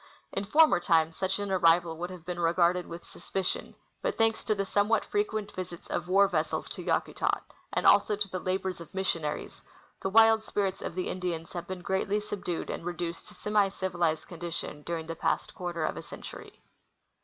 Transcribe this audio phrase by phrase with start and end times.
[0.31, 4.55] In former times such an arrival would have been regarded with suspicion; but thanks to
[4.55, 8.95] the somewhat frequent visits of war vessels to Yakutat, and also to the labors of
[8.95, 9.61] missionaries,
[10.01, 13.67] the wild spirits of the Indians have been greatly subdued and re duced to semi
[13.69, 16.63] civilized condition during the past cjuarter of a century.